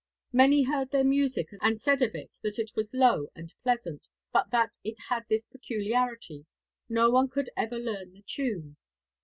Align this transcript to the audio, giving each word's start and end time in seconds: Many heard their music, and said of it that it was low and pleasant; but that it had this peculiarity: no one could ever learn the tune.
Many 0.33 0.63
heard 0.63 0.89
their 0.89 1.03
music, 1.03 1.49
and 1.61 1.79
said 1.79 2.01
of 2.01 2.15
it 2.15 2.37
that 2.41 2.57
it 2.57 2.71
was 2.75 2.91
low 2.91 3.27
and 3.35 3.53
pleasant; 3.61 4.09
but 4.33 4.49
that 4.49 4.75
it 4.83 4.97
had 5.09 5.27
this 5.29 5.45
peculiarity: 5.45 6.47
no 6.89 7.11
one 7.11 7.29
could 7.29 7.51
ever 7.55 7.77
learn 7.77 8.13
the 8.15 8.23
tune. 8.23 8.77